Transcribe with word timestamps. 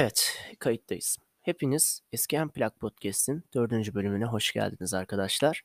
Evet, 0.00 0.38
kayıttayız. 0.58 1.18
Hepiniz 1.40 2.02
Eski 2.12 2.36
Emplak 2.36 2.80
Podcast'in 2.80 3.44
dördüncü 3.54 3.94
bölümüne 3.94 4.24
hoş 4.24 4.52
geldiniz 4.52 4.94
arkadaşlar. 4.94 5.62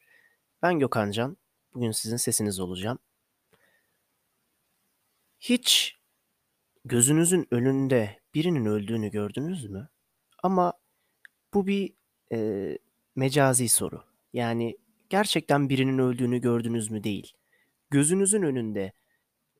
Ben 0.61 0.79
Gökhan 0.79 1.11
Can. 1.11 1.37
Bugün 1.73 1.91
sizin 1.91 2.17
sesiniz 2.17 2.59
olacağım. 2.59 2.99
Hiç 5.39 5.97
gözünüzün 6.85 7.47
önünde 7.51 8.19
birinin 8.33 8.65
öldüğünü 8.65 9.11
gördünüz 9.11 9.69
mü? 9.69 9.89
Ama 10.43 10.73
bu 11.53 11.67
bir 11.67 11.93
e, 12.31 12.77
mecazi 13.15 13.69
soru. 13.69 14.03
Yani 14.33 14.77
gerçekten 15.09 15.69
birinin 15.69 15.97
öldüğünü 15.97 16.41
gördünüz 16.41 16.91
mü 16.91 17.03
değil. 17.03 17.33
Gözünüzün 17.89 18.41
önünde 18.41 18.93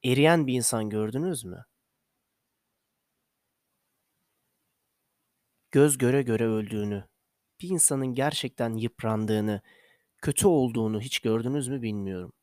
eriyen 0.04 0.48
bir 0.48 0.54
insan 0.54 0.90
gördünüz 0.90 1.46
mü? 1.46 1.66
Göz 5.76 5.98
göre 5.98 6.22
göre 6.22 6.48
öldüğünü, 6.48 7.08
bir 7.62 7.70
insanın 7.70 8.08
gerçekten 8.08 8.74
yıprandığını, 8.74 9.62
kötü 10.22 10.48
olduğunu 10.48 11.02
hiç 11.02 11.20
gördünüz 11.20 11.68
mü 11.68 11.82
bilmiyorum. 11.82 12.34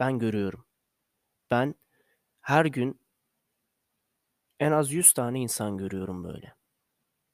Ben 0.00 0.18
görüyorum. 0.18 0.66
Ben 1.50 1.74
her 2.40 2.64
gün 2.64 3.00
en 4.60 4.72
az 4.72 4.92
100 4.92 5.12
tane 5.12 5.40
insan 5.40 5.78
görüyorum 5.78 6.24
böyle. 6.24 6.54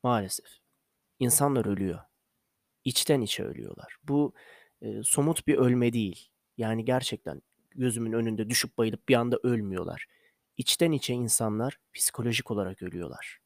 Maalesef. 0.02 0.46
İnsanlar 1.18 1.66
ölüyor. 1.66 2.00
İçten 2.84 3.20
içe 3.20 3.44
ölüyorlar. 3.44 3.96
Bu 4.04 4.34
e, 4.80 5.02
somut 5.02 5.46
bir 5.46 5.56
ölme 5.56 5.92
değil. 5.92 6.28
Yani 6.56 6.84
gerçekten 6.84 7.42
gözümün 7.70 8.12
önünde 8.12 8.50
düşüp 8.50 8.78
bayılıp 8.78 9.08
bir 9.08 9.14
anda 9.14 9.38
ölmüyorlar. 9.42 10.06
İçten 10.56 10.92
içe 10.92 11.14
insanlar 11.14 11.78
psikolojik 11.92 12.50
olarak 12.50 12.82
ölüyorlar. 12.82 13.41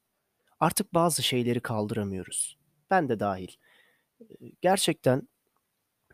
Artık 0.60 0.94
bazı 0.94 1.22
şeyleri 1.22 1.60
kaldıramıyoruz. 1.60 2.58
Ben 2.90 3.08
de 3.08 3.20
dahil. 3.20 3.48
Gerçekten 4.62 5.28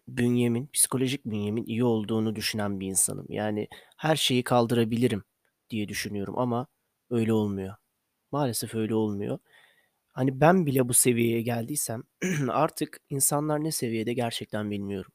bünyemin, 0.09 0.71
psikolojik 0.73 1.25
bünyemin 1.27 1.65
iyi 1.67 1.85
olduğunu 1.85 2.37
düşünen 2.37 2.81
bir 2.81 2.87
insanım. 2.87 3.27
Yani 3.29 3.69
her 3.99 4.17
şeyi 4.17 4.45
kaldırabilirim 4.45 5.25
diye 5.71 5.89
düşünüyorum 5.89 6.39
ama 6.39 6.67
öyle 7.11 7.33
olmuyor. 7.33 7.75
Maalesef 8.33 8.75
öyle 8.75 8.95
olmuyor. 8.95 9.39
Hani 10.13 10.41
ben 10.41 10.67
bile 10.67 10.89
bu 10.89 10.95
seviyeye 10.95 11.43
geldiysem 11.43 12.03
artık 12.51 13.01
insanlar 13.11 13.65
ne 13.65 13.73
seviyede 13.73 14.15
gerçekten 14.15 14.71
bilmiyorum. 14.71 15.13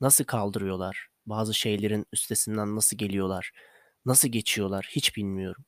Nasıl 0.00 0.24
kaldırıyorlar? 0.24 1.08
Bazı 1.26 1.54
şeylerin 1.54 2.06
üstesinden 2.12 2.76
nasıl 2.76 2.98
geliyorlar? 2.98 3.52
Nasıl 4.06 4.28
geçiyorlar? 4.28 4.88
Hiç 4.92 5.16
bilmiyorum. 5.16 5.64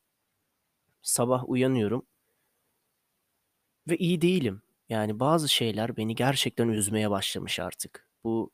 Sabah 1.03 1.45
uyanıyorum 1.49 2.07
ve 3.89 3.97
iyi 3.97 4.21
değilim. 4.23 4.63
Yani 4.89 5.21
bazı 5.21 5.49
şeyler 5.49 5.97
beni 5.97 6.15
gerçekten 6.15 6.69
üzmeye 6.69 7.11
başlamış 7.11 7.61
artık. 7.61 8.09
Bu 8.25 8.53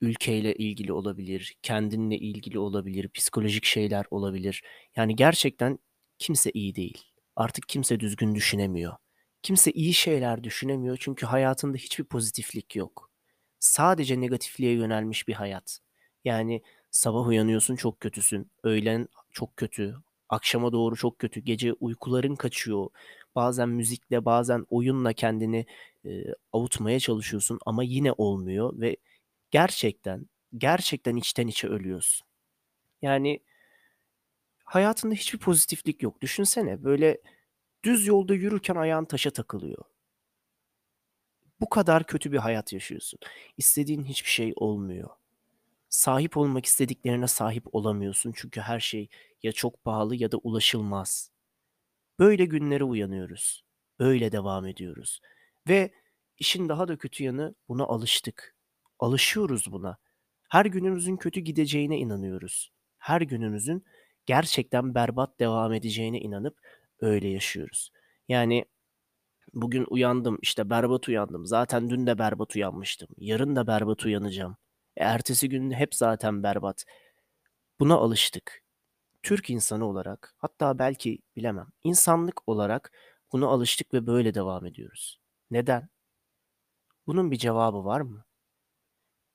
ülkeyle 0.00 0.54
ilgili 0.54 0.92
olabilir, 0.92 1.56
kendinle 1.62 2.18
ilgili 2.18 2.58
olabilir, 2.58 3.08
psikolojik 3.08 3.64
şeyler 3.64 4.06
olabilir. 4.10 4.62
Yani 4.96 5.16
gerçekten 5.16 5.78
kimse 6.18 6.50
iyi 6.50 6.74
değil. 6.74 7.04
Artık 7.36 7.68
kimse 7.68 8.00
düzgün 8.00 8.34
düşünemiyor. 8.34 8.96
Kimse 9.42 9.70
iyi 9.72 9.94
şeyler 9.94 10.44
düşünemiyor 10.44 10.96
çünkü 11.00 11.26
hayatında 11.26 11.76
hiçbir 11.76 12.04
pozitiflik 12.04 12.76
yok. 12.76 13.10
Sadece 13.60 14.20
negatifliğe 14.20 14.72
yönelmiş 14.74 15.28
bir 15.28 15.34
hayat. 15.34 15.78
Yani 16.24 16.62
sabah 16.90 17.26
uyanıyorsun 17.26 17.76
çok 17.76 18.00
kötüsün, 18.00 18.50
öğlen 18.62 19.08
çok 19.30 19.56
kötü, 19.56 19.96
akşama 20.28 20.72
doğru 20.72 20.96
çok 20.96 21.18
kötü, 21.18 21.40
gece 21.40 21.72
uykuların 21.72 22.36
kaçıyor. 22.36 22.86
Bazen 23.34 23.68
müzikle, 23.68 24.24
bazen 24.24 24.66
oyunla 24.70 25.12
kendini 25.12 25.66
e, 26.04 26.24
avutmaya 26.52 27.00
çalışıyorsun 27.00 27.58
ama 27.66 27.84
yine 27.84 28.12
olmuyor 28.12 28.80
ve 28.80 28.96
gerçekten, 29.50 30.26
gerçekten 30.58 31.16
içten 31.16 31.46
içe 31.46 31.68
ölüyorsun. 31.68 32.26
Yani 33.02 33.40
hayatında 34.64 35.14
hiçbir 35.14 35.38
pozitiflik 35.38 36.02
yok. 36.02 36.20
Düşünsene 36.20 36.84
böyle 36.84 37.20
düz 37.84 38.06
yolda 38.06 38.34
yürürken 38.34 38.76
ayağın 38.76 39.04
taşa 39.04 39.30
takılıyor. 39.30 39.84
Bu 41.60 41.68
kadar 41.68 42.04
kötü 42.06 42.32
bir 42.32 42.38
hayat 42.38 42.72
yaşıyorsun. 42.72 43.20
İstediğin 43.56 44.04
hiçbir 44.04 44.30
şey 44.30 44.52
olmuyor. 44.56 45.10
Sahip 45.94 46.36
olmak 46.36 46.66
istediklerine 46.66 47.26
sahip 47.28 47.74
olamıyorsun 47.74 48.32
çünkü 48.36 48.60
her 48.60 48.80
şey 48.80 49.08
ya 49.42 49.52
çok 49.52 49.84
pahalı 49.84 50.16
ya 50.16 50.32
da 50.32 50.36
ulaşılmaz. 50.36 51.30
Böyle 52.18 52.44
günlere 52.44 52.84
uyanıyoruz. 52.84 53.64
Böyle 53.98 54.32
devam 54.32 54.66
ediyoruz. 54.66 55.20
Ve 55.68 55.92
işin 56.38 56.68
daha 56.68 56.88
da 56.88 56.98
kötü 56.98 57.24
yanı 57.24 57.54
buna 57.68 57.84
alıştık. 57.84 58.56
Alışıyoruz 58.98 59.72
buna. 59.72 59.98
Her 60.50 60.66
günümüzün 60.66 61.16
kötü 61.16 61.40
gideceğine 61.40 61.98
inanıyoruz. 61.98 62.72
Her 62.98 63.20
günümüzün 63.20 63.84
gerçekten 64.26 64.94
berbat 64.94 65.40
devam 65.40 65.72
edeceğine 65.72 66.20
inanıp 66.20 66.58
öyle 67.00 67.28
yaşıyoruz. 67.28 67.90
Yani 68.28 68.64
bugün 69.54 69.86
uyandım, 69.90 70.38
işte 70.42 70.70
berbat 70.70 71.08
uyandım. 71.08 71.46
Zaten 71.46 71.90
dün 71.90 72.06
de 72.06 72.18
berbat 72.18 72.56
uyanmıştım. 72.56 73.08
Yarın 73.18 73.56
da 73.56 73.66
berbat 73.66 74.04
uyanacağım. 74.04 74.56
E, 74.96 75.04
ertesi 75.04 75.48
gün 75.48 75.70
hep 75.70 75.94
zaten 75.94 76.42
berbat. 76.42 76.84
Buna 77.80 77.94
alıştık. 77.94 78.64
Türk 79.22 79.50
insanı 79.50 79.86
olarak, 79.86 80.34
hatta 80.38 80.78
belki 80.78 81.18
bilemem, 81.36 81.66
insanlık 81.84 82.48
olarak 82.48 82.92
buna 83.32 83.46
alıştık 83.46 83.94
ve 83.94 84.06
böyle 84.06 84.34
devam 84.34 84.66
ediyoruz. 84.66 85.20
Neden? 85.50 85.88
Bunun 87.06 87.30
bir 87.30 87.36
cevabı 87.36 87.84
var 87.84 88.00
mı? 88.00 88.24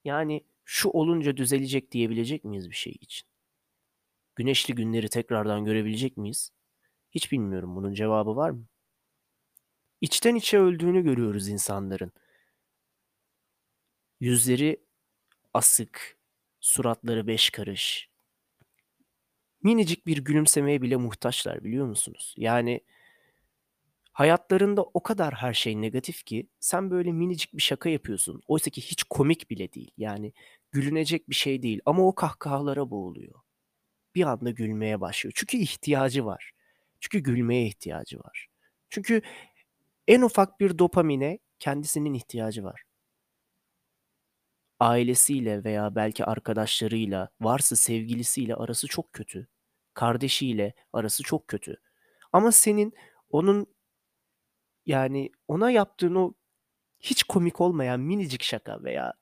Yani 0.03 0.45
şu 0.65 0.89
olunca 0.89 1.37
düzelecek 1.37 1.91
diyebilecek 1.91 2.43
miyiz 2.43 2.69
bir 2.69 2.75
şey 2.75 2.93
için? 3.01 3.27
Güneşli 4.35 4.75
günleri 4.75 5.09
tekrardan 5.09 5.65
görebilecek 5.65 6.17
miyiz? 6.17 6.51
Hiç 7.11 7.31
bilmiyorum 7.31 7.75
bunun 7.75 7.93
cevabı 7.93 8.35
var 8.35 8.49
mı? 8.49 8.65
İçten 10.01 10.35
içe 10.35 10.59
öldüğünü 10.59 11.03
görüyoruz 11.03 11.47
insanların. 11.47 12.11
Yüzleri 14.19 14.77
asık, 15.53 16.17
suratları 16.59 17.27
beş 17.27 17.49
karış. 17.49 18.09
Minicik 19.63 20.07
bir 20.07 20.17
gülümsemeye 20.17 20.81
bile 20.81 20.95
muhtaçlar 20.95 21.63
biliyor 21.63 21.85
musunuz? 21.85 22.35
Yani 22.37 22.81
hayatlarında 24.11 24.83
o 24.83 25.03
kadar 25.03 25.33
her 25.33 25.53
şey 25.53 25.81
negatif 25.81 26.25
ki 26.25 26.47
sen 26.59 26.91
böyle 26.91 27.11
minicik 27.11 27.53
bir 27.53 27.61
şaka 27.61 27.89
yapıyorsun. 27.89 28.41
Oysa 28.47 28.69
ki 28.69 28.81
hiç 28.81 29.03
komik 29.03 29.49
bile 29.49 29.73
değil. 29.73 29.91
Yani 29.97 30.33
gülünecek 30.71 31.29
bir 31.29 31.35
şey 31.35 31.61
değil 31.61 31.81
ama 31.85 32.07
o 32.07 32.15
kahkahalara 32.15 32.89
boğuluyor. 32.89 33.33
Bir 34.15 34.23
anda 34.23 34.51
gülmeye 34.51 35.01
başlıyor. 35.01 35.33
Çünkü 35.35 35.57
ihtiyacı 35.57 36.25
var. 36.25 36.51
Çünkü 36.99 37.19
gülmeye 37.19 37.67
ihtiyacı 37.67 38.19
var. 38.19 38.47
Çünkü 38.89 39.21
en 40.07 40.21
ufak 40.21 40.59
bir 40.59 40.79
dopamine 40.79 41.39
kendisinin 41.59 42.13
ihtiyacı 42.13 42.63
var. 42.63 42.83
Ailesiyle 44.79 45.63
veya 45.63 45.95
belki 45.95 46.25
arkadaşlarıyla, 46.25 47.29
varsa 47.41 47.75
sevgilisiyle 47.75 48.55
arası 48.55 48.87
çok 48.87 49.13
kötü. 49.13 49.47
Kardeşiyle 49.93 50.73
arası 50.93 51.23
çok 51.23 51.47
kötü. 51.47 51.77
Ama 52.33 52.51
senin 52.51 52.93
onun 53.29 53.67
yani 54.85 55.31
ona 55.47 55.71
yaptığın 55.71 56.15
o 56.15 56.33
hiç 56.99 57.23
komik 57.23 57.61
olmayan 57.61 57.99
minicik 57.99 58.43
şaka 58.43 58.83
veya 58.83 59.13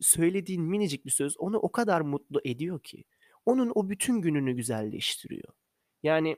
söylediğin 0.00 0.62
minicik 0.62 1.06
bir 1.06 1.10
söz 1.10 1.38
onu 1.38 1.58
o 1.58 1.72
kadar 1.72 2.00
mutlu 2.00 2.40
ediyor 2.44 2.80
ki. 2.82 3.04
Onun 3.46 3.72
o 3.74 3.90
bütün 3.90 4.20
gününü 4.22 4.52
güzelleştiriyor. 4.52 5.54
Yani 6.02 6.36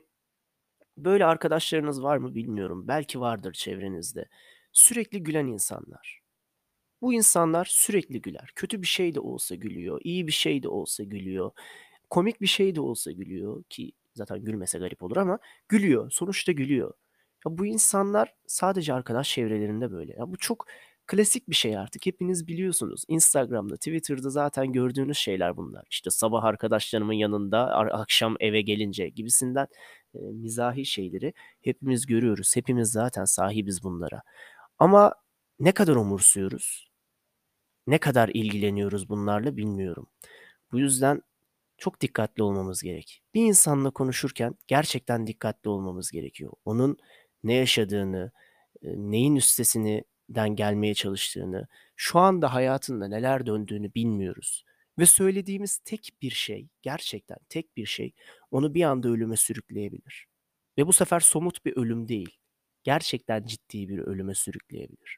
böyle 0.97 1.25
arkadaşlarınız 1.25 2.03
var 2.03 2.17
mı 2.17 2.35
bilmiyorum. 2.35 2.87
Belki 2.87 3.19
vardır 3.19 3.53
çevrenizde. 3.53 4.29
Sürekli 4.71 5.23
gülen 5.23 5.47
insanlar. 5.47 6.21
Bu 7.01 7.13
insanlar 7.13 7.65
sürekli 7.71 8.21
güler. 8.21 8.51
Kötü 8.55 8.81
bir 8.81 8.87
şey 8.87 9.15
de 9.15 9.19
olsa 9.19 9.55
gülüyor, 9.55 10.01
iyi 10.03 10.27
bir 10.27 10.31
şey 10.31 10.63
de 10.63 10.69
olsa 10.69 11.03
gülüyor, 11.03 11.51
komik 12.09 12.41
bir 12.41 12.47
şey 12.47 12.75
de 12.75 12.81
olsa 12.81 13.11
gülüyor 13.11 13.63
ki 13.69 13.91
zaten 14.15 14.43
gülmese 14.43 14.79
garip 14.79 15.03
olur 15.03 15.17
ama 15.17 15.39
gülüyor. 15.69 16.11
Sonuçta 16.11 16.51
gülüyor. 16.51 16.93
Ya 17.45 17.57
bu 17.57 17.65
insanlar 17.65 18.35
sadece 18.47 18.93
arkadaş 18.93 19.29
çevrelerinde 19.29 19.91
böyle. 19.91 20.13
Ya 20.13 20.31
bu 20.31 20.37
çok 20.37 20.65
klasik 21.07 21.49
bir 21.49 21.55
şey 21.55 21.77
artık. 21.77 22.05
Hepiniz 22.05 22.47
biliyorsunuz. 22.47 23.03
Instagram'da, 23.07 23.75
Twitter'da 23.77 24.29
zaten 24.29 24.71
gördüğünüz 24.71 25.17
şeyler 25.17 25.57
bunlar. 25.57 25.85
İşte 25.91 26.09
sabah 26.09 26.43
arkadaşlarımın 26.43 27.13
yanında, 27.13 27.75
akşam 27.75 28.35
eve 28.39 28.61
gelince 28.61 29.09
gibisinden 29.09 29.67
e, 30.15 30.19
mizahi 30.19 30.85
şeyleri 30.85 31.33
hepimiz 31.61 32.05
görüyoruz. 32.05 32.55
Hepimiz 32.55 32.91
zaten 32.91 33.25
sahibiz 33.25 33.83
bunlara. 33.83 34.21
Ama 34.79 35.15
ne 35.59 35.71
kadar 35.71 35.95
umursuyoruz? 35.95 36.86
Ne 37.87 37.97
kadar 37.97 38.29
ilgileniyoruz 38.29 39.09
bunlarla 39.09 39.57
bilmiyorum. 39.57 40.09
Bu 40.71 40.79
yüzden 40.79 41.21
çok 41.77 42.01
dikkatli 42.01 42.43
olmamız 42.43 42.81
gerek. 42.83 43.23
Bir 43.33 43.41
insanla 43.45 43.91
konuşurken 43.91 44.55
gerçekten 44.67 45.27
dikkatli 45.27 45.69
olmamız 45.69 46.11
gerekiyor. 46.11 46.53
Onun 46.65 46.97
ne 47.43 47.53
yaşadığını, 47.53 48.31
neyin 48.83 49.35
üstesinden 49.35 50.55
gelmeye 50.55 50.93
çalıştığını, 50.93 51.67
şu 51.95 52.19
anda 52.19 52.53
hayatında 52.53 53.07
neler 53.07 53.45
döndüğünü 53.45 53.93
bilmiyoruz 53.93 54.63
ve 54.99 55.05
söylediğimiz 55.05 55.77
tek 55.77 56.09
bir 56.21 56.31
şey, 56.31 56.67
gerçekten 56.81 57.37
tek 57.49 57.77
bir 57.77 57.85
şey 57.85 58.13
onu 58.51 58.73
bir 58.73 58.83
anda 58.83 59.09
ölüme 59.09 59.37
sürükleyebilir 59.37 60.27
ve 60.77 60.87
bu 60.87 60.93
sefer 60.93 61.19
somut 61.19 61.65
bir 61.65 61.77
ölüm 61.77 62.07
değil, 62.07 62.37
gerçekten 62.83 63.45
ciddi 63.45 63.89
bir 63.89 63.99
ölüme 63.99 64.35
sürükleyebilir. 64.35 65.17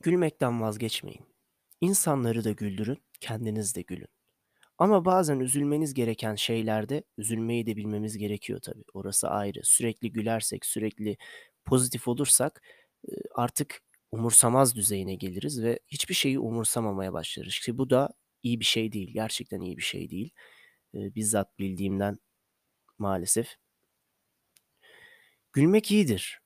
Gülmekten 0.00 0.60
vazgeçmeyin. 0.60 1.26
İnsanları 1.80 2.44
da 2.44 2.50
güldürün, 2.52 2.98
kendiniz 3.20 3.74
de 3.76 3.82
gülün. 3.82 4.08
Ama 4.78 5.04
bazen 5.04 5.40
üzülmeniz 5.40 5.94
gereken 5.94 6.34
şeylerde 6.34 7.04
üzülmeyi 7.18 7.66
de 7.66 7.76
bilmemiz 7.76 8.18
gerekiyor 8.18 8.60
tabii. 8.62 8.84
Orası 8.94 9.28
ayrı. 9.30 9.60
Sürekli 9.64 10.12
gülersek, 10.12 10.66
sürekli 10.66 11.16
pozitif 11.64 12.08
olursak, 12.08 12.62
eee, 13.08 13.14
artık 13.34 13.82
umursamaz 14.12 14.76
düzeyine 14.76 15.14
geliriz 15.14 15.62
ve 15.64 15.80
hiçbir 15.88 16.14
şeyi 16.14 16.38
umursamamaya 16.38 17.12
başlarız. 17.12 17.50
İşte 17.52 17.78
bu 17.78 17.90
da 17.90 18.10
iyi 18.42 18.60
bir 18.60 18.66
şey 18.66 18.92
değil. 18.92 19.10
Gerçekten 19.14 19.60
iyi 19.60 19.78
bir 19.78 19.82
şey 19.82 20.10
değil. 20.10 20.30
Eee, 20.94 21.12
bizzat 21.16 21.58
bildiğimden 21.58 22.18
maalesef. 22.98 23.56
Gülmek 25.52 25.90
iyidir. 25.90 26.39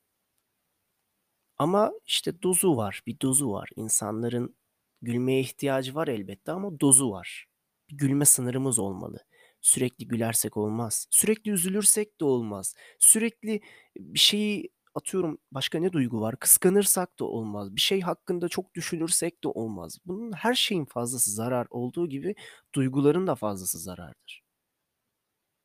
Ama 1.58 1.92
işte 2.06 2.42
dozu 2.42 2.76
var, 2.76 3.02
bir 3.06 3.20
dozu 3.20 3.50
var. 3.52 3.68
İnsanların 3.76 4.56
gülmeye 5.02 5.40
ihtiyacı 5.40 5.94
var 5.94 6.08
elbette 6.08 6.52
ama 6.52 6.80
dozu 6.80 7.10
var. 7.10 7.46
Bir 7.90 7.96
gülme 7.96 8.24
sınırımız 8.24 8.78
olmalı. 8.78 9.18
Sürekli 9.60 10.08
gülersek 10.08 10.56
olmaz. 10.56 11.06
Sürekli 11.10 11.50
üzülürsek 11.50 12.20
de 12.20 12.24
olmaz. 12.24 12.74
Sürekli 12.98 13.60
bir 13.96 14.18
şeyi 14.18 14.70
atıyorum 14.94 15.38
başka 15.52 15.78
ne 15.78 15.92
duygu 15.92 16.20
var? 16.20 16.36
Kıskanırsak 16.38 17.18
da 17.18 17.24
olmaz. 17.24 17.76
Bir 17.76 17.80
şey 17.80 18.00
hakkında 18.00 18.48
çok 18.48 18.74
düşünürsek 18.74 19.44
de 19.44 19.48
olmaz. 19.48 19.98
Bunun 20.06 20.32
her 20.32 20.54
şeyin 20.54 20.84
fazlası 20.84 21.30
zarar 21.30 21.66
olduğu 21.70 22.08
gibi 22.08 22.34
duyguların 22.74 23.26
da 23.26 23.34
fazlası 23.34 23.78
zarardır. 23.78 24.42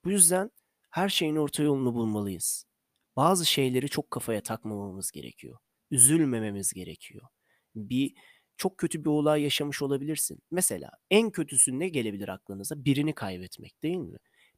Bu 0.05 0.11
yüzden 0.11 0.51
her 0.89 1.09
şeyin 1.09 1.35
orta 1.35 1.63
yolunu 1.63 1.93
bulmalıyız. 1.93 2.65
Bazı 3.15 3.45
şeyleri 3.45 3.89
çok 3.89 4.11
kafaya 4.11 4.43
takmamamız 4.43 5.11
gerekiyor. 5.11 5.57
Üzülmememiz 5.91 6.73
gerekiyor. 6.73 7.27
Bir 7.75 8.13
çok 8.57 8.77
kötü 8.77 9.05
bir 9.05 9.09
olay 9.09 9.41
yaşamış 9.43 9.81
olabilirsin. 9.81 10.39
Mesela 10.51 10.91
en 11.11 11.29
kötüsü 11.31 11.79
ne 11.79 11.89
gelebilir 11.89 12.27
aklınıza? 12.29 12.85
Birini 12.85 13.15
kaybetmek 13.15 13.83
değil 13.83 13.97
mi? 13.97 14.17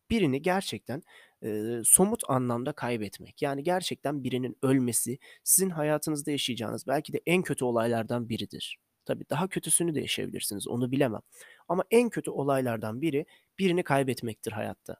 Birini 0.09 0.41
gerçekten, 0.41 1.03
eee, 1.43 1.81
somut 1.85 2.23
anlamda 2.29 2.71
kaybetmek. 2.71 3.41
Yani 3.41 3.63
gerçekten 3.63 4.23
birinin 4.23 4.57
ölmesi 4.61 5.17
sizin 5.43 5.69
hayatınızda 5.69 6.31
yaşayacağınız 6.31 6.87
belki 6.87 7.13
de 7.13 7.21
en 7.25 7.41
kötü 7.43 7.65
olaylardan 7.65 8.29
biridir. 8.29 8.77
Tabii 9.05 9.25
daha 9.29 9.47
kötüsünü 9.47 9.95
de 9.95 10.01
yaşayabilirsiniz, 10.01 10.67
onu 10.67 10.91
bilemem. 10.91 11.21
Ama 11.67 11.83
en 11.91 12.09
kötü 12.09 12.31
olaylardan 12.31 13.01
biri 13.01 13.25
birini 13.59 13.83
kaybetmektir 13.83 14.51
hayatta. 14.51 14.97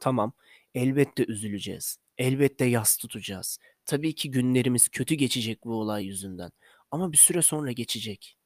Tamam, 0.00 0.32
elbette 0.74 1.24
üzüleceğiz. 1.28 1.98
Elbette 2.18 2.64
yas 2.64 2.96
tutacağız. 2.96 3.58
Tabii 3.88 4.14
ki 4.14 4.30
günlerimiz 4.30 4.88
kötü 4.88 5.14
geçecek 5.14 5.64
bu 5.64 5.74
olay 5.80 6.06
yüzünden 6.06 6.50
ama 6.90 7.12
bir 7.12 7.16
süre 7.16 7.42
sonra 7.42 7.72
geçecek. 7.72 8.38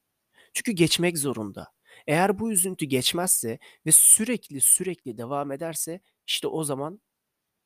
Çünkü 0.55 0.73
geçmek 0.73 1.19
zorunda. 1.19 1.73
Eğer 2.07 2.39
bu 2.39 2.53
üzüntü 2.53 2.87
geçmezse 2.87 3.59
ve 3.87 3.93
sürekli, 3.93 4.61
sürekli 4.61 5.19
devam 5.19 5.53
ederse 5.53 6.01
işte 6.27 6.49
o 6.49 6.65
zaman 6.65 7.01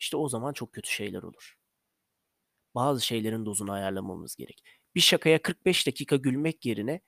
işte 0.01 0.17
o 0.17 0.29
zaman 0.29 0.53
çok 0.53 0.73
kötü 0.73 0.91
şeyler 0.91 1.23
olur. 1.23 1.57
Bazı 2.75 3.07
şeylerin 3.07 3.47
dozunu 3.47 3.73
ayarlamamız 3.73 4.37
gerek. 4.37 4.63
Bir 4.95 5.01
şakaya 5.01 5.43
45 5.43 5.87
dakika 5.87 6.17
gülmek 6.17 6.67
yerine 6.67 7.01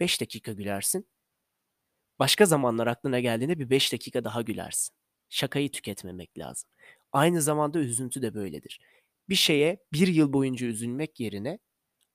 5 0.00 0.20
dakika 0.20 0.52
gülersin. 0.52 1.08
Başka 2.18 2.46
zamanlar 2.46 2.86
aklına 2.86 3.20
geldiğinde 3.20 3.58
bir 3.58 3.70
5 3.70 3.92
dakika 3.92 4.24
daha 4.24 4.42
gülersin. 4.42 4.94
Şakayı 5.28 5.70
tüketmemek 5.72 6.38
lazım. 6.38 6.70
Aynı 7.12 7.42
zamanda 7.42 7.78
üzüntü 7.78 8.22
de 8.22 8.34
böyledir. 8.34 8.80
Bir 9.32 9.36
şeye 9.36 9.78
1 9.94 10.08
yıl 10.08 10.34
boyunca 10.34 10.68
üzülmek 10.68 11.20
yerine 11.20 11.60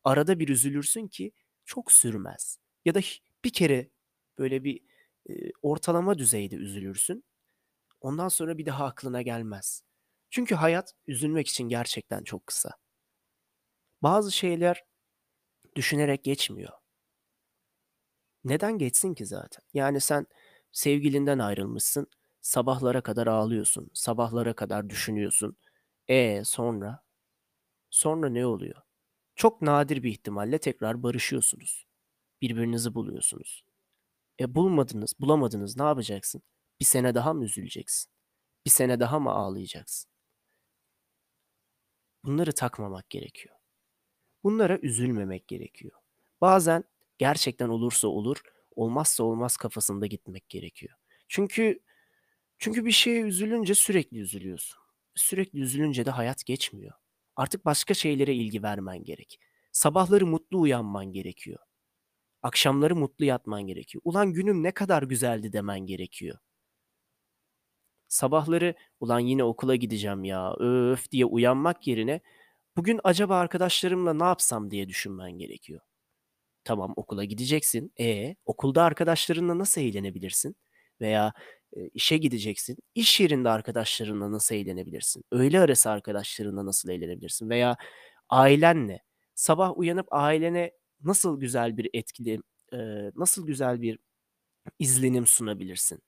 arada 0.06 0.40
bir 0.40 0.50
üzülürsün 0.50 1.08
ki 1.10 1.34
çok 1.66 1.94
sürmez 1.94 2.60
ya 2.86 2.96
da 2.96 3.02
bir 3.46 3.54
kere 3.54 3.92
böyle 4.40 4.66
bir, 4.66 4.82
eee, 5.30 5.52
ortalama 5.64 6.20
düzeyde 6.20 6.56
üzülürsün. 6.58 7.26
Ondan 8.02 8.30
sonra 8.30 8.60
bir 8.60 8.68
daha 8.68 8.86
aklına 8.86 9.24
gelmez. 9.24 9.84
Çünkü 10.32 10.56
hayat 10.56 10.94
üzülmek 11.08 11.50
için 11.50 11.70
gerçekten 11.70 12.24
çok 12.24 12.48
kısa. 12.48 12.72
Bazı 14.02 14.32
şeyler 14.32 14.84
düşünerek 15.76 16.24
geçmiyor. 16.24 16.74
Neden 18.44 18.78
geçsin 18.78 19.14
ki 19.14 19.26
zaten? 19.26 19.64
Yani 19.74 20.02
sen 20.02 20.28
sevgilinden 20.72 21.40
ayrılmışsın, 21.40 22.08
sabahlara 22.42 23.02
kadar 23.02 23.28
ağlıyorsun, 23.28 23.90
sabahlara 23.94 24.54
kadar 24.54 24.90
düşünüyorsun. 24.90 25.58
E, 26.08 26.44
sonra? 26.46 27.04
Sonra 27.90 28.30
ne 28.30 28.46
oluyor? 28.46 28.82
Çok 29.36 29.62
nadir 29.62 30.04
bir 30.04 30.10
ihtimalle 30.12 30.58
tekrar 30.58 31.04
barışıyorsunuz. 31.04 31.88
Birbirinizi 32.42 32.94
buluyorsunuz. 32.96 33.64
E, 34.40 34.56
bulmadınız, 34.56 35.14
bulamadınız 35.20 35.78
ne 35.78 35.84
yapacaksın? 35.84 36.42
Bir 36.80 36.86
sene 36.86 37.16
daha 37.16 37.34
mı 37.34 37.46
üzüleceksin? 37.46 38.12
Bir 38.66 38.72
sene 38.72 39.00
daha 39.00 39.20
mı 39.20 39.32
ağlayacaksın? 39.32 40.12
Bunları 42.26 42.52
takmamak 42.52 43.10
gerekiyor. 43.10 43.56
Bunlara 44.44 44.78
üzülmemek 44.78 45.48
gerekiyor. 45.48 46.00
Bazen 46.42 46.84
gerçekten 47.18 47.70
olursa 47.70 48.08
olur, 48.08 48.42
olmazsa 48.76 49.24
olmaz 49.24 49.58
kafasında 49.58 50.06
gitmek 50.06 50.50
gerekiyor. 50.50 50.98
Çünkü 51.28 51.80
çünkü 52.58 52.86
bir 52.86 52.92
şeye 52.92 53.22
üzülünce 53.22 53.76
sürekli 53.76 54.20
üzülüyorsun. 54.20 54.80
Sürekli 55.16 55.60
üzülünce 55.60 56.06
de 56.06 56.12
hayat 56.12 56.46
geçmiyor. 56.46 56.94
Artık 57.38 57.66
başka 57.66 57.96
şeylere 57.96 58.36
ilgi 58.36 58.64
vermen 58.64 59.06
gerek. 59.06 59.40
Sabahları 59.74 60.28
mutlu 60.28 60.62
uyanman 60.62 61.14
gerekiyor. 61.14 61.60
Akşamları 62.44 62.98
mutlu 62.98 63.26
yatman 63.26 63.68
gerekiyor. 63.68 64.04
"Ulan 64.06 64.34
günüm 64.34 64.64
ne 64.64 64.72
kadar 64.72 65.04
güzeldi." 65.04 65.54
demen 65.54 65.80
gerekiyor. 65.88 66.40
Sabahları 68.08 68.76
"Ulan 69.00 69.20
yine 69.20 69.44
okula 69.44 69.76
gideceğim 69.76 70.24
ya, 70.24 70.54
öf!" 70.60 71.12
diye 71.12 71.26
uyanmak 71.26 71.88
yerine 71.88 72.22
"Bugün 72.78 73.00
acaba 73.04 73.38
arkadaşlarımla 73.40 74.14
ne 74.14 74.24
yapsam?" 74.24 74.72
diye 74.72 74.90
düşünmen 74.90 75.32
gerekiyor. 75.32 75.82
Tamam, 76.64 76.94
okula 76.98 77.24
gideceksin. 77.26 77.94
E, 78.00 78.36
okulda 78.46 78.84
arkadaşlarınla 78.84 79.60
nasıl 79.60 79.82
eğlenebilirsin? 79.82 80.56
Veya, 81.02 81.34
eee, 81.76 81.90
işe 81.94 82.18
gideceksin. 82.18 82.78
İş 82.96 83.20
yerinde 83.20 83.50
arkadaşlarınla 83.50 84.32
nasıl 84.32 84.56
eğlenebilirsin? 84.56 85.24
Öğle 85.32 85.60
arası 85.60 85.90
arkadaşlarınla 85.90 86.66
nasıl 86.66 86.90
eğlenebilirsin? 86.90 87.50
Veya 87.50 87.78
ailenle 88.30 89.04
sabah 89.36 89.78
uyanıp 89.78 90.08
ailene 90.12 90.72
nasıl 91.04 91.40
güzel 91.40 91.78
bir 91.78 91.90
etkili, 91.94 92.40
nasıl 93.16 93.48
güzel 93.48 93.82
bir 93.82 94.00
izlenim 94.80 95.28
sunabilirsin? 95.28 96.00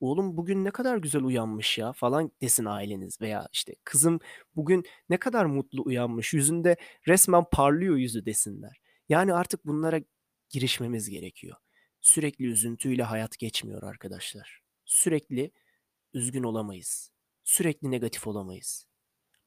"Oğlum 0.00 0.36
bugün 0.36 0.64
ne 0.64 0.70
kadar 0.72 0.96
güzel 0.98 1.22
uyanmış 1.24 1.78
ya." 1.78 1.92
falan 1.92 2.32
desin 2.42 2.64
aileniz 2.64 3.20
veya, 3.20 3.48
işte, 3.52 3.74
"Kızım 3.84 4.20
bugün 4.56 4.84
ne 5.10 5.18
kadar 5.18 5.44
mutlu 5.46 5.84
uyanmış, 5.86 6.34
yüzünde 6.34 6.76
resmen 7.08 7.44
parlıyor 7.52 7.96
yüzü." 7.96 8.26
desinler. 8.26 8.78
Yani 9.08 9.34
artık 9.34 9.66
bunlara 9.66 10.00
girişmemiz 10.50 11.10
gerekiyor. 11.10 11.56
Sürekli 12.00 12.46
üzüntüyle 12.46 13.02
hayat 13.04 13.38
geçmiyor 13.38 13.82
arkadaşlar. 13.82 14.62
Sürekli 14.86 15.50
üzgün 16.14 16.42
olamayız. 16.42 17.12
Sürekli 17.44 17.90
negatif 17.90 18.26
olamayız. 18.26 18.86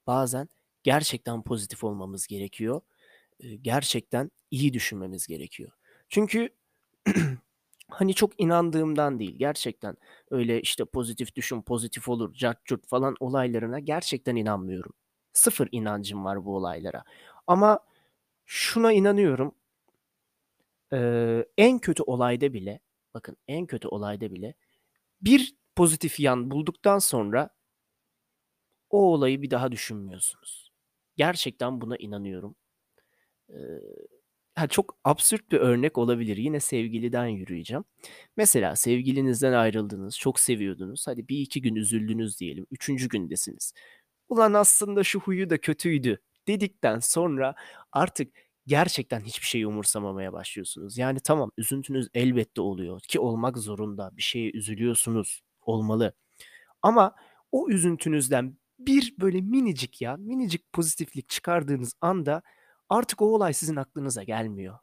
Bazen 0.08 0.50
gerçekten 0.84 1.43
pozitif 1.43 1.84
olmamız 1.84 2.27
gerekiyor. 2.27 2.81
Gerçekten 3.62 4.31
iyi 4.51 4.74
düşünmemiz 4.74 5.27
gerekiyor. 5.27 5.72
Çünkü 6.10 6.50
hani 7.89 8.13
çok 8.13 8.41
inandığımdan 8.41 9.19
değil, 9.19 9.36
gerçekten 9.39 9.98
öyle, 10.31 10.62
işte, 10.62 10.86
pozitif 10.86 11.36
düşün, 11.36 11.62
pozitif 11.62 12.10
olur, 12.10 12.34
cart 12.34 12.60
falan 12.88 13.15
olaylarına 13.19 13.79
gerçekten 13.79 14.36
inanmıyorum. 14.36 14.93
Sıfır 15.34 15.69
inancım 15.72 16.25
var 16.25 16.46
bu 16.46 16.55
olaylara. 16.55 17.03
Ama 17.48 17.79
şuna 18.46 18.93
inanıyorum 18.93 19.55
Eee, 20.93 21.46
en 21.58 21.79
kötü 21.79 22.03
olayda 22.03 22.53
bile, 22.53 22.79
bakın 23.13 23.38
en 23.48 23.65
kötü 23.65 23.88
olayda 23.88 24.31
bile 24.31 24.53
bir 25.22 25.56
pozitif 25.76 26.20
yan 26.20 26.52
bulduktan 26.52 27.00
sonra 27.00 27.50
o 28.90 29.14
olayı 29.14 29.42
bir 29.42 29.52
daha 29.52 29.72
düşünmüyorsunuz. 29.72 30.72
Gerçekten 31.16 31.82
buna 31.82 31.98
inanıyorum. 31.98 32.56
Ha, 34.56 34.68
çok 34.68 34.98
absürt 35.04 35.52
bir 35.52 35.58
örnek 35.58 35.98
olabilir. 35.98 36.38
Yine 36.38 36.60
sevgiliden 36.60 37.28
yürüyeceğim. 37.28 37.84
Mesela 38.38 38.76
sevgilinizden 38.76 39.54
ayrıldınız, 39.54 40.18
çok 40.18 40.40
seviyordunuz. 40.40 41.08
Hadi 41.08 41.22
1-2 41.22 41.62
gün 41.62 41.76
üzüldünüz 41.76 42.40
diyelim. 42.40 42.68
3. 42.72 43.08
gündesiniz. 43.10 43.74
"Ulan 44.30 44.54
aslında 44.54 45.04
şu 45.04 45.20
huyu 45.20 45.50
da 45.50 45.58
kötüydü." 45.58 46.20
dedikten 46.48 47.00
sonra 47.00 47.56
artık 47.92 48.34
gerçekten 48.70 49.22
hiçbir 49.22 49.48
şeyi 49.48 49.68
umursamamaya 49.68 50.34
başlıyorsunuz. 50.34 50.98
Yani 50.98 51.20
tamam, 51.20 51.52
üzüntünüz 51.58 52.08
elbette 52.14 52.62
oluyor 52.62 53.02
ki 53.02 53.20
olmak 53.20 53.58
zorunda. 53.58 54.18
Bir 54.18 54.22
şeye 54.22 54.52
üzülüyorsunuz, 54.52 55.42
olmalı. 55.62 56.14
Ama 56.82 57.16
o 57.52 57.70
üzüntünüzden 57.70 58.58
bir 58.80 59.16
böyle 59.20 59.42
minicik 59.42 60.02
ya, 60.02 60.18
minicik 60.18 60.74
pozitiflik 60.74 61.30
çıkardığınız 61.30 61.94
anda 62.02 62.42
artık 62.90 63.22
o 63.22 63.26
olay 63.26 63.54
sizin 63.54 63.76
aklınıza 63.76 64.24
gelmiyor. 64.24 64.80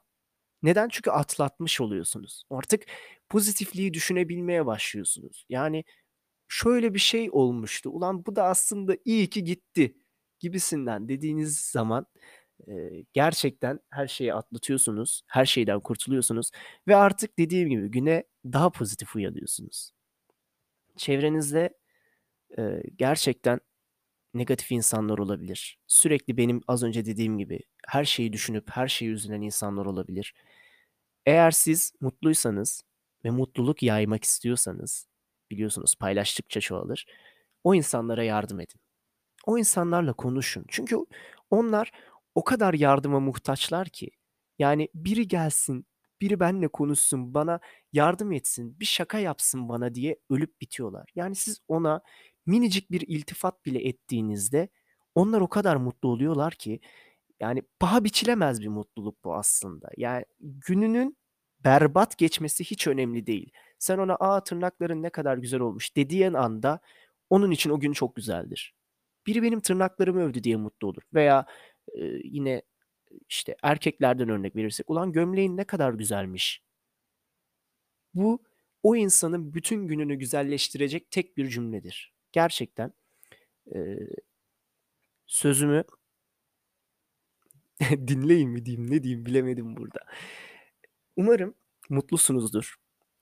Neden? 0.63 0.89
Çünkü 0.89 1.11
atlatmış 1.11 1.81
oluyorsunuz. 1.81 2.43
Artık 2.51 2.83
pozitifliği 3.29 3.93
düşünebilmeye 3.93 4.65
başlıyorsunuz. 4.65 5.45
Yani 5.49 5.83
şöyle 6.47 6.93
bir 6.93 6.99
şey 6.99 7.29
olmuştu, 7.31 7.89
ulan 7.89 8.25
bu 8.25 8.35
da 8.35 8.43
aslında 8.43 8.97
iyi 9.05 9.29
ki 9.29 9.43
gitti 9.43 9.97
gibisinden 10.39 11.09
dediğiniz 11.09 11.59
zaman, 11.59 12.05
gerçekten 13.13 13.79
her 13.89 14.07
şeyi 14.07 14.33
atlatıyorsunuz, 14.33 15.21
her 15.27 15.45
şeyden 15.45 15.79
kurtuluyorsunuz 15.79 16.51
ve 16.87 16.95
artık 16.95 17.39
dediğim 17.39 17.69
gibi 17.69 17.87
güne 17.91 18.23
daha 18.45 18.69
pozitif 18.71 19.15
uyanıyorsunuz. 19.15 19.91
Çevrenizde, 20.97 21.69
eee, 22.57 22.83
gerçekten 22.97 23.59
negatif 24.33 24.71
insanlar 24.71 25.17
olabilir. 25.17 25.79
Sürekli 25.87 26.37
benim 26.37 26.61
az 26.67 26.83
önce 26.83 27.05
dediğim 27.05 27.37
gibi 27.37 27.59
her 27.87 28.05
şeyi 28.05 28.33
düşünüp 28.33 28.71
her 28.71 28.87
şeye 28.87 29.11
üzülen 29.11 29.41
insanlar 29.41 29.85
olabilir. 29.85 30.33
Eğer 31.25 31.51
siz 31.51 31.93
mutluysanız 32.01 32.83
ve 33.25 33.29
mutluluk 33.29 33.83
yaymak 33.83 34.23
istiyorsanız, 34.23 35.07
biliyorsunuz 35.51 35.95
paylaştıkça 35.95 36.61
çoğalır, 36.61 37.05
o 37.63 37.75
insanlara 37.75 38.23
yardım 38.23 38.59
edin. 38.59 38.81
O 39.45 39.57
insanlarla 39.57 40.13
konuşun. 40.13 40.65
Çünkü 40.67 40.97
onlar 41.49 41.91
o 42.37 42.43
kadar 42.43 42.73
yardıma 42.73 43.19
muhtaçlar 43.19 43.89
ki. 43.89 44.11
Yani 44.59 44.89
biri 44.95 45.27
gelsin, 45.27 45.87
biri 46.21 46.39
benimle 46.39 46.67
konuşsun, 46.67 47.33
bana 47.33 47.59
yardım 47.93 48.31
etsin, 48.31 48.79
bir 48.79 48.85
şaka 48.85 49.19
yapsın 49.19 49.69
bana 49.69 49.95
diye 49.95 50.17
ölüp 50.29 50.61
bitiyorlar. 50.61 51.09
Yani 51.15 51.35
siz 51.35 51.59
ona 51.67 52.01
minicik 52.45 52.91
bir 52.91 53.01
iltifat 53.07 53.65
bile 53.65 53.87
ettiğinizde 53.89 54.69
onlar 55.15 55.41
o 55.41 55.49
kadar 55.49 55.75
mutlu 55.75 56.09
oluyorlar 56.09 56.53
ki 56.53 56.79
yani 57.39 57.63
paha 57.79 58.03
biçilemez 58.03 58.61
bir 58.61 58.67
mutluluk 58.67 59.23
bu 59.23 59.35
aslında. 59.35 59.89
Yani 59.97 60.25
gününün 60.41 61.17
berbat 61.63 62.17
geçmesi 62.17 62.63
hiç 62.63 62.87
önemli 62.87 63.27
değil. 63.27 63.51
Sen 63.79 63.97
ona, 63.97 64.15
"A, 64.15 64.43
tırnakların 64.43 65.03
ne 65.03 65.09
kadar 65.09 65.37
güzel 65.37 65.59
olmuş." 65.59 65.95
dediğin 65.97 66.33
anda 66.33 66.79
onun 67.29 67.51
için 67.51 67.69
o 67.69 67.79
gün 67.79 67.93
çok 67.93 68.15
güzeldir. 68.15 68.75
Biri 69.27 69.43
benim 69.43 69.59
tırnaklarımı 69.61 70.21
övdü 70.23 70.43
diye 70.43 70.55
mutlu 70.57 70.87
olur 70.87 71.01
veya, 71.13 71.45
eee, 71.95 72.21
yine, 72.23 72.61
işte, 73.29 73.55
erkeklerden 73.63 74.29
örnek 74.29 74.55
verirsek, 74.55 74.89
"Ulan 74.89 75.11
gömleğin 75.11 75.57
ne 75.57 75.63
kadar 75.63 75.93
güzelmiş." 75.93 76.61
Bu, 78.13 78.43
o 78.83 78.95
insanın 78.95 79.53
bütün 79.53 79.87
gününü 79.87 80.15
güzelleştirecek 80.15 81.11
tek 81.11 81.37
bir 81.37 81.47
cümledir. 81.49 82.13
Gerçekten, 82.31 82.93
eee 83.75 84.09
sözümü 85.27 85.83
dinleyin 88.07 88.49
mi 88.49 88.65
diyeyim, 88.65 88.91
ne 88.91 89.03
diyeyim 89.03 89.25
bilemedim 89.25 89.77
burada. 89.77 89.99
Umarım 91.15 91.55
mutlusunuzdur. 91.89 92.75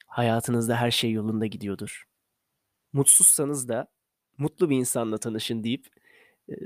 Hayatınızda 0.08 0.76
her 0.76 0.92
şey 0.92 1.12
yolunda 1.12 1.46
gidiyordur. 1.46 2.06
Mutsuzsanız 2.94 3.70
da 3.70 3.88
mutlu 4.38 4.70
bir 4.70 4.78
insanla 4.78 5.18
tanışın 5.18 5.64
deyip, 5.64 5.88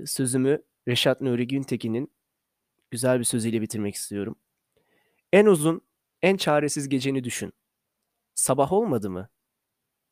sözümü 0.06 0.64
Reşat 0.88 1.22
Nuri 1.22 1.48
Güntekin'in 1.48 2.12
güzel 2.92 3.20
bir 3.20 3.24
sözüyle 3.24 3.62
bitirmek 3.62 3.96
istiyorum. 3.96 4.40
"En 5.34 5.46
uzun, 5.46 5.82
en 6.22 6.38
çaresiz 6.38 6.90
geceni 6.90 7.24
düşün. 7.24 7.54
Sabah 8.36 8.72
olmadı 8.74 9.10
mı? 9.10 9.30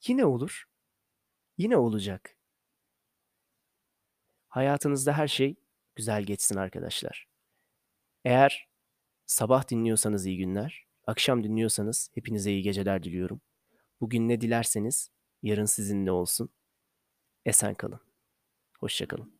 Yine 0.07 0.25
olur. 0.25 0.65
Yine 1.57 1.77
olacak." 1.77 2.37
Hayatınızda 4.49 5.13
her 5.17 5.27
şey 5.27 5.55
güzel 5.95 6.23
geçsin 6.23 6.55
arkadaşlar. 6.55 7.27
Eğer 8.25 8.69
sabah 9.25 9.69
dinliyorsanız 9.69 10.25
iyi 10.25 10.37
günler, 10.37 10.87
akşam 11.07 11.43
dinliyorsanız 11.43 12.11
hepinize 12.13 12.51
iyi 12.51 12.63
geceler 12.63 13.03
diliyorum. 13.03 13.41
Bugün 14.01 14.29
ne 14.29 14.41
dilerseniz 14.41 15.11
yarın 15.43 15.65
sizinle 15.65 16.11
olsun. 16.11 16.49
Esen 17.45 17.75
kalın. 17.75 17.99
Hoşça 18.79 19.07
kalın. 19.07 19.36